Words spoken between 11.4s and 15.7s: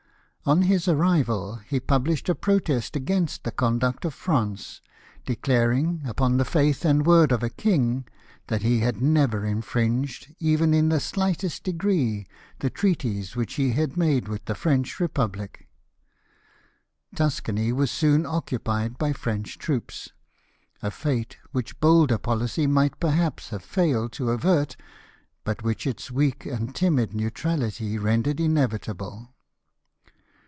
degree, the treaties which he had made with the French Kepublic.